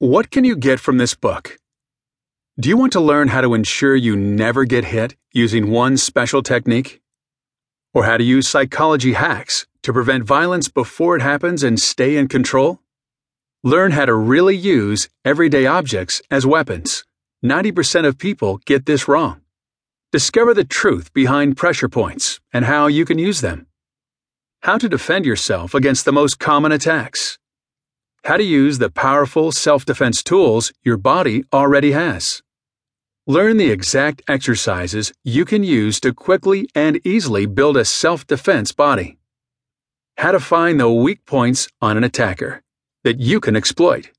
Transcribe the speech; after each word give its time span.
What 0.00 0.32
can 0.32 0.42
you 0.44 0.56
get 0.56 0.80
from 0.80 0.98
this 0.98 1.14
book? 1.14 1.56
Do 2.58 2.68
you 2.68 2.76
want 2.76 2.92
to 2.94 3.00
learn 3.00 3.28
how 3.28 3.42
to 3.42 3.54
ensure 3.54 3.94
you 3.94 4.16
never 4.16 4.64
get 4.64 4.86
hit 4.86 5.14
using 5.32 5.70
one 5.70 5.96
special 5.96 6.42
technique? 6.42 7.00
Or 7.92 8.04
how 8.04 8.16
to 8.16 8.24
use 8.24 8.48
psychology 8.48 9.12
hacks 9.12 9.68
to 9.84 9.92
prevent 9.92 10.24
violence 10.24 10.68
before 10.68 11.14
it 11.14 11.22
happens 11.22 11.62
and 11.62 11.78
stay 11.78 12.16
in 12.16 12.26
control? 12.26 12.80
Learn 13.62 13.92
how 13.92 14.04
to 14.04 14.14
really 14.14 14.56
use 14.56 15.08
everyday 15.24 15.64
objects 15.64 16.20
as 16.28 16.44
weapons. 16.44 17.04
90% 17.44 18.04
of 18.04 18.18
people 18.18 18.58
get 18.66 18.86
this 18.86 19.06
wrong. 19.06 19.42
Discover 20.10 20.54
the 20.54 20.64
truth 20.64 21.12
behind 21.12 21.56
pressure 21.56 21.88
points 21.88 22.40
and 22.52 22.64
how 22.64 22.88
you 22.88 23.04
can 23.04 23.20
use 23.20 23.42
them. 23.42 23.68
How 24.62 24.76
to 24.76 24.88
defend 24.88 25.24
yourself 25.24 25.72
against 25.72 26.04
the 26.04 26.12
most 26.12 26.40
common 26.40 26.72
attacks 26.72 27.38
how 28.24 28.38
to 28.38 28.42
use 28.42 28.78
the 28.78 28.88
powerful 28.90 29.52
self 29.52 29.84
defense 29.84 30.22
tools 30.22 30.72
your 30.82 30.96
body 30.96 31.44
already 31.52 31.92
has. 31.92 32.42
Learn 33.26 33.58
the 33.58 33.70
exact 33.70 34.22
exercises 34.28 35.12
you 35.24 35.44
can 35.44 35.62
use 35.62 36.00
to 36.00 36.12
quickly 36.14 36.66
and 36.74 37.00
easily 37.06 37.44
build 37.44 37.76
a 37.76 37.84
self 37.84 38.26
defense 38.26 38.72
body. 38.72 39.18
How 40.16 40.32
to 40.32 40.40
find 40.40 40.80
the 40.80 40.90
weak 40.90 41.26
points 41.26 41.68
on 41.82 41.98
an 41.98 42.04
attacker 42.04 42.62
that 43.02 43.20
you 43.20 43.40
can 43.40 43.56
exploit. 43.56 44.10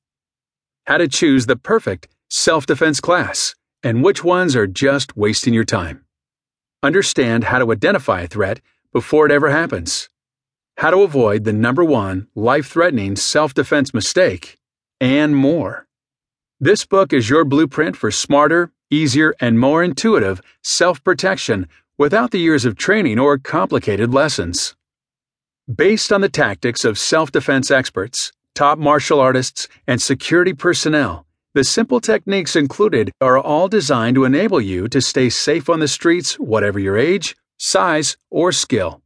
How 0.86 0.98
to 0.98 1.08
choose 1.08 1.48
the 1.48 1.56
perfect 1.56 2.08
self 2.30 2.68
defense 2.68 3.00
class 3.00 3.56
and 3.82 4.04
which 4.04 4.24
ones 4.24 4.56
are 4.56 4.68
just 4.68 5.18
wasting 5.18 5.54
your 5.54 5.64
time. 5.64 6.06
Understand 6.84 7.46
how 7.46 7.58
to 7.58 7.72
identify 7.72 8.22
a 8.22 8.28
threat 8.28 8.62
before 8.94 9.26
it 9.26 9.32
ever 9.32 9.50
happens 9.50 10.10
how 10.78 10.92
to 10.92 11.04
avoid 11.04 11.44
the 11.44 11.54
number 11.54 11.84
one 11.84 12.28
life 12.36 12.68
threatening 12.68 13.16
self 13.16 13.54
defense 13.54 13.94
mistake, 13.94 14.58
and 15.00 15.36
more. 15.36 15.88
This 16.60 16.86
book 16.86 17.14
is 17.14 17.30
your 17.30 17.46
blueprint 17.46 17.96
for 17.96 18.12
smarter, 18.12 18.72
easier, 18.90 19.34
and 19.40 19.60
more 19.60 19.84
intuitive 19.84 20.42
self 20.64 21.04
protection 21.04 21.68
without 21.98 22.32
the 22.32 22.40
years 22.40 22.66
of 22.66 22.78
training 22.78 23.20
or 23.20 23.38
complicated 23.38 24.14
lessons. 24.14 24.76
Based 25.74 26.12
on 26.12 26.22
the 26.22 26.30
tactics 26.30 26.84
of 26.86 27.00
self 27.00 27.32
defense 27.32 27.72
experts, 27.72 28.32
top 28.54 28.78
martial 28.78 29.20
artists, 29.20 29.68
and 29.88 30.02
security 30.02 30.54
personnel, 30.54 31.26
the 31.54 31.64
simple 31.64 32.02
techniques 32.02 32.56
included 32.56 33.12
are 33.22 33.40
all 33.40 33.70
designed 33.70 34.16
to 34.16 34.26
enable 34.26 34.60
you 34.60 34.90
to 34.90 35.00
stay 35.00 35.30
safe 35.30 35.70
on 35.70 35.80
the 35.80 35.88
streets, 35.88 36.38
whatever 36.38 36.80
your 36.80 36.98
age, 36.98 37.36
size, 37.58 38.18
or 38.30 38.52
skill. 38.52 39.02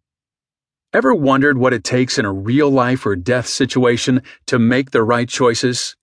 Ever 0.92 1.14
wondered 1.14 1.60
what 1.60 1.72
it 1.72 1.84
takes 1.84 2.18
in 2.18 2.26
a 2.26 2.34
real 2.34 2.68
life 2.68 3.06
or 3.06 3.16
death 3.16 3.48
situation 3.48 4.24
to 4.48 4.58
make 4.58 4.90
the 4.90 5.04
right 5.04 5.30
choices? 5.30 5.96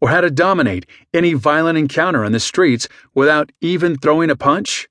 Or 0.00 0.10
how 0.10 0.20
to 0.20 0.30
dominate 0.30 0.86
any 1.12 1.34
violent 1.34 1.76
encounter 1.76 2.24
on 2.24 2.30
the 2.30 2.38
streets 2.38 2.86
without 3.14 3.50
even 3.60 3.96
throwing 3.96 4.30
a 4.30 4.36
punch? 4.36 4.88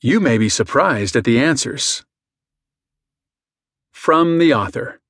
You 0.00 0.18
may 0.18 0.38
be 0.38 0.48
surprised 0.48 1.14
at 1.14 1.22
the 1.22 1.38
answers. 1.38 2.04
From 3.92 4.38
the 4.38 4.52
author 4.52 5.00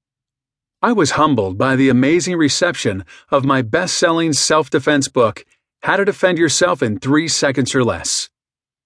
I 0.82 0.92
was 0.92 1.12
humbled 1.12 1.56
by 1.56 1.74
the 1.74 1.88
amazing 1.88 2.36
reception 2.36 3.02
of 3.30 3.46
my 3.46 3.62
best 3.62 3.96
selling 3.96 4.34
self 4.34 4.68
defense 4.68 5.08
book, 5.08 5.46
How 5.84 5.96
to 5.96 6.04
Defend 6.04 6.36
Yourself 6.36 6.82
in 6.82 6.98
Three 6.98 7.28
Seconds 7.28 7.74
or 7.74 7.82
Less. 7.82 8.28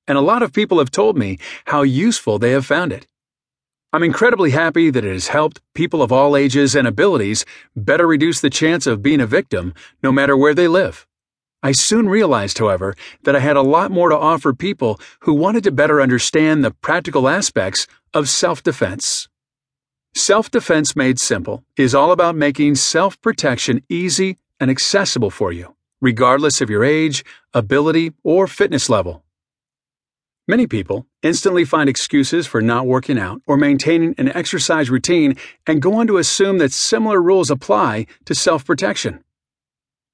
And 0.07 0.17
a 0.17 0.21
lot 0.21 0.45
of 0.45 0.53
people 0.53 0.79
have 0.79 0.93
told 0.93 1.19
me 1.19 1.41
how 1.65 1.83
useful 1.83 2.39
they 2.39 2.53
have 2.53 2.65
found 2.65 2.93
it. 2.93 3.09
I'm 3.93 4.03
incredibly 4.03 4.51
happy 4.51 4.91
that 4.91 5.05
it 5.05 5.13
has 5.13 5.29
helped 5.29 5.61
people 5.75 6.03
of 6.03 6.13
all 6.13 6.37
ages 6.37 6.75
and 6.75 6.87
abilities 6.87 7.45
better 7.75 8.07
reduce 8.07 8.41
the 8.41 8.51
chance 8.51 8.87
of 8.87 9.03
being 9.03 9.21
a 9.21 9.27
victim, 9.27 9.75
no 10.03 10.11
matter 10.11 10.37
where 10.37 10.55
they 10.55 10.69
live. 10.69 11.07
I 11.63 11.73
soon 11.73 12.09
realized, 12.09 12.59
however, 12.59 12.95
that 13.25 13.35
I 13.35 13.41
had 13.41 13.57
a 13.57 13.63
lot 13.63 13.91
more 13.91 14.09
to 14.09 14.17
offer 14.17 14.53
people 14.53 15.01
who 15.21 15.35
wanted 15.35 15.65
to 15.65 15.73
better 15.73 16.01
understand 16.01 16.65
the 16.65 16.71
practical 16.71 17.29
aspects 17.29 17.87
of 18.15 18.29
self 18.29 18.63
defense. 18.63 19.29
Self 20.15 20.51
defense 20.51 20.97
made 20.97 21.19
simple 21.21 21.65
is 21.77 21.95
all 21.95 22.13
about 22.13 22.37
making 22.37 22.77
self 22.77 23.21
protection 23.21 23.83
easy 23.89 24.39
and 24.59 24.71
accessible 24.71 25.31
for 25.31 25.53
you, 25.53 25.75
regardless 26.01 26.61
of 26.61 26.71
your 26.71 26.85
age, 26.85 27.25
ability, 27.53 28.13
or 28.23 28.47
fitness 28.47 28.89
level. 28.89 29.26
Many 30.49 30.69
people 30.69 31.07
instantly 31.23 31.65
find 31.65 31.89
excuses 31.89 32.47
for 32.47 32.63
not 32.63 32.87
working 32.87 33.19
out 33.19 33.43
or 33.49 33.57
maintaining 33.57 34.15
an 34.17 34.29
exercise 34.29 34.89
routine 34.89 35.37
and 35.67 35.83
go 35.83 35.95
on 35.95 36.07
to 36.07 36.19
assume 36.19 36.59
that 36.59 36.73
similar 36.73 37.21
rules 37.21 37.51
apply 37.51 38.07
to 38.27 38.35
self 38.35 38.65
protection. 38.65 39.25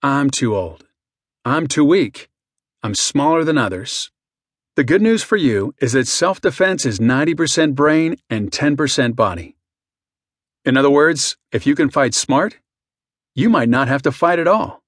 I'm 0.02 0.30
too 0.30 0.56
old. 0.56 0.86
I'm 1.44 1.66
too 1.66 1.84
weak. 1.84 2.30
I'm 2.82 2.94
smaller 2.94 3.44
than 3.44 3.58
others. 3.58 4.10
The 4.74 4.84
good 4.84 5.02
news 5.02 5.22
for 5.22 5.36
you 5.36 5.74
is 5.82 5.92
that 5.92 6.08
self 6.08 6.40
defense 6.40 6.86
is 6.86 6.98
90% 6.98 7.74
brain 7.74 8.16
and 8.30 8.50
10% 8.50 9.14
body. 9.14 9.56
In 10.64 10.78
other 10.78 10.90
words, 10.90 11.36
if 11.50 11.66
you 11.66 11.74
can 11.74 11.90
fight 11.90 12.14
smart, 12.14 12.56
you 13.34 13.50
might 13.50 13.68
not 13.68 13.88
have 13.88 14.00
to 14.02 14.12
fight 14.12 14.38
at 14.38 14.48
all. 14.48 14.81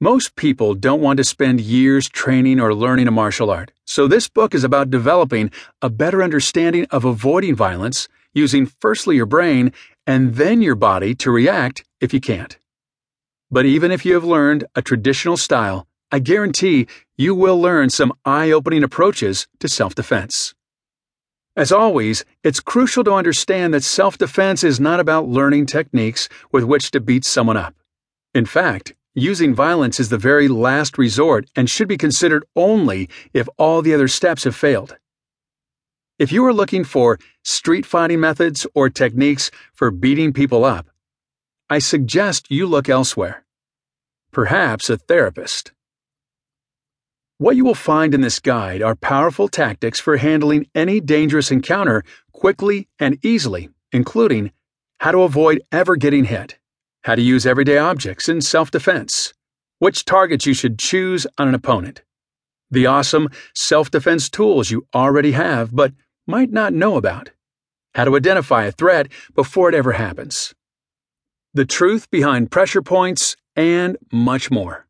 Most 0.00 0.34
people 0.34 0.74
don't 0.74 1.00
want 1.00 1.18
to 1.18 1.24
spend 1.24 1.60
years 1.60 2.08
training 2.08 2.58
or 2.58 2.74
learning 2.74 3.06
a 3.06 3.12
martial 3.12 3.48
art, 3.48 3.70
so 3.86 4.08
this 4.08 4.28
book 4.28 4.52
is 4.52 4.64
about 4.64 4.90
developing 4.90 5.52
a 5.80 5.88
better 5.88 6.20
understanding 6.20 6.86
of 6.90 7.04
avoiding 7.04 7.54
violence 7.54 8.08
using 8.34 8.66
firstly 8.66 9.14
your 9.14 9.26
brain 9.26 9.72
and 10.04 10.34
then 10.34 10.60
your 10.60 10.74
body 10.74 11.14
to 11.14 11.30
react 11.30 11.84
if 12.00 12.12
you 12.12 12.20
can't. 12.20 12.58
But 13.52 13.66
even 13.66 13.92
if 13.92 14.04
you 14.04 14.14
have 14.14 14.24
learned 14.24 14.64
a 14.74 14.82
traditional 14.82 15.36
style, 15.36 15.86
I 16.10 16.18
guarantee 16.18 16.88
you 17.16 17.32
will 17.36 17.60
learn 17.60 17.88
some 17.88 18.12
eye 18.24 18.50
opening 18.50 18.82
approaches 18.82 19.46
to 19.60 19.68
self 19.68 19.94
defense. 19.94 20.56
As 21.56 21.70
always, 21.70 22.24
it's 22.42 22.58
crucial 22.58 23.04
to 23.04 23.12
understand 23.12 23.72
that 23.72 23.84
self 23.84 24.18
defense 24.18 24.64
is 24.64 24.80
not 24.80 24.98
about 24.98 25.28
learning 25.28 25.66
techniques 25.66 26.28
with 26.50 26.64
which 26.64 26.90
to 26.90 27.00
beat 27.00 27.24
someone 27.24 27.56
up. 27.56 27.76
In 28.34 28.44
fact, 28.44 28.94
Using 29.16 29.54
violence 29.54 30.00
is 30.00 30.08
the 30.08 30.18
very 30.18 30.48
last 30.48 30.98
resort 30.98 31.48
and 31.54 31.70
should 31.70 31.86
be 31.86 31.96
considered 31.96 32.44
only 32.56 33.08
if 33.32 33.48
all 33.58 33.80
the 33.80 33.94
other 33.94 34.08
steps 34.08 34.42
have 34.42 34.56
failed. 34.56 34.96
If 36.18 36.32
you 36.32 36.44
are 36.46 36.52
looking 36.52 36.82
for 36.82 37.20
street 37.44 37.86
fighting 37.86 38.18
methods 38.18 38.66
or 38.74 38.90
techniques 38.90 39.52
for 39.72 39.92
beating 39.92 40.32
people 40.32 40.64
up, 40.64 40.88
I 41.70 41.78
suggest 41.78 42.50
you 42.50 42.66
look 42.66 42.88
elsewhere. 42.88 43.44
Perhaps 44.32 44.90
a 44.90 44.96
therapist. 44.96 45.70
What 47.38 47.54
you 47.54 47.64
will 47.64 47.74
find 47.76 48.14
in 48.14 48.20
this 48.20 48.40
guide 48.40 48.82
are 48.82 48.96
powerful 48.96 49.46
tactics 49.46 50.00
for 50.00 50.16
handling 50.16 50.66
any 50.74 51.00
dangerous 51.00 51.52
encounter 51.52 52.02
quickly 52.32 52.88
and 52.98 53.24
easily, 53.24 53.68
including 53.92 54.50
how 54.98 55.12
to 55.12 55.22
avoid 55.22 55.62
ever 55.70 55.94
getting 55.94 56.24
hit 56.24 56.58
how 57.04 57.14
to 57.14 57.22
use 57.22 57.46
everyday 57.46 57.78
objects 57.78 58.28
in 58.28 58.40
self 58.40 58.70
defense, 58.70 59.32
which 59.78 60.04
targets 60.04 60.46
you 60.46 60.54
should 60.54 60.78
choose 60.78 61.26
on 61.38 61.48
an 61.48 61.54
opponent, 61.54 62.02
the 62.70 62.86
awesome 62.86 63.28
self 63.54 63.90
defense 63.90 64.28
tools 64.28 64.70
you 64.70 64.86
already 64.94 65.32
have 65.32 65.74
but 65.74 65.92
might 66.26 66.50
not 66.50 66.72
know 66.72 66.96
about, 66.96 67.30
how 67.94 68.04
to 68.04 68.16
identify 68.16 68.64
a 68.64 68.72
threat 68.72 69.08
before 69.34 69.68
it 69.68 69.74
ever 69.74 69.92
happens, 69.92 70.54
the 71.52 71.66
truth 71.66 72.10
behind 72.10 72.50
pressure 72.50 72.82
points, 72.82 73.36
and 73.54 73.96
much 74.10 74.50
more. 74.50 74.83